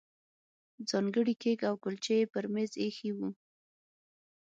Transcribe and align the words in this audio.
ځانګړي 0.89 1.33
کیک 1.41 1.59
او 1.69 1.75
کولچې 1.83 2.13
یې 2.19 2.25
پر 2.33 2.45
مېز 2.53 2.71
ایښي 2.83 3.11
وو. 3.15 3.29